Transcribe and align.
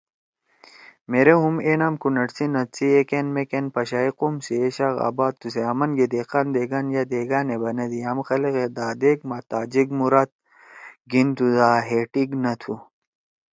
مھیرے 1.09 1.33
ہُم 1.41 1.55
اے 1.65 1.73
نام 1.81 1.93
کونڑ 2.01 2.27
سی 2.35 2.45
نھد 2.53 2.69
سی 2.75 2.87
ایکأن 2.95 3.25
میکأن 3.35 3.65
پشائی 3.75 4.11
قوم 4.19 4.35
سی 4.45 4.53
اے 4.61 4.69
شاخ 4.75 4.95
آباد 5.07 5.33
تُھو 5.39 5.47
سے 5.53 5.61
آمنگے 5.71 6.05
دہقان، 6.13 6.45
دیگان 6.55 6.85
یا 6.95 7.03
دیکان 7.13 7.45
ئے 7.51 7.57
بنَدی۔ 7.61 7.99
یام 8.03 8.17
خلَگے 8.27 8.65
دادیک 8.77 9.19
ما 9.29 9.37
تاجک 9.51 9.87
مراد 9.99 10.29
گھیِنتُو 11.11 11.45
دا 11.57 11.69
ہے 11.87 11.99
ٹیِک 12.11 12.29
نہ 12.43 12.51
تُھو۔ 12.61 12.73